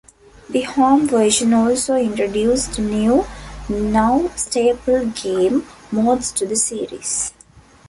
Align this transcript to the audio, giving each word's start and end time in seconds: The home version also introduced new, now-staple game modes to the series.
The 0.49 0.63
home 0.63 1.07
version 1.07 1.53
also 1.53 1.95
introduced 1.95 2.79
new, 2.79 3.23
now-staple 3.69 5.05
game 5.09 5.67
modes 5.91 6.31
to 6.31 6.47
the 6.47 6.55
series. 6.55 7.31